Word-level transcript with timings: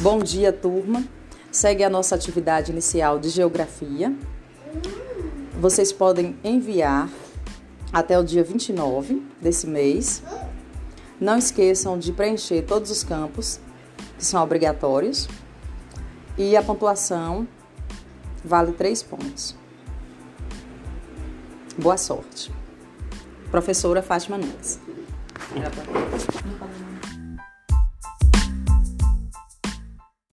Bom 0.00 0.18
dia, 0.18 0.52
turma. 0.52 1.04
Segue 1.50 1.82
a 1.82 1.90
nossa 1.90 2.14
atividade 2.14 2.70
inicial 2.70 3.18
de 3.18 3.28
geografia. 3.28 4.14
Vocês 5.58 5.92
podem 5.92 6.36
enviar 6.44 7.08
até 7.92 8.18
o 8.18 8.22
dia 8.22 8.44
29 8.44 9.22
desse 9.40 9.66
mês. 9.66 10.22
Não 11.18 11.38
esqueçam 11.38 11.98
de 11.98 12.12
preencher 12.12 12.62
todos 12.62 12.90
os 12.90 13.02
campos 13.02 13.58
que 14.18 14.24
são 14.24 14.42
obrigatórios. 14.42 15.28
E 16.36 16.56
a 16.56 16.62
pontuação 16.62 17.48
vale 18.44 18.72
três 18.72 19.02
pontos. 19.02 19.56
Boa 21.78 21.96
sorte. 21.96 22.52
Professora 23.50 24.02
Fátima 24.02 24.36
Nunes. 24.36 24.78